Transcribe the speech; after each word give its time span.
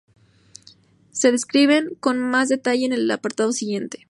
Se 1.11 1.31
describen 1.31 1.91
con 1.99 2.17
más 2.19 2.49
detalle 2.49 2.85
en 2.87 2.93
el 2.93 3.11
apartado 3.11 3.51
siguiente. 3.53 3.99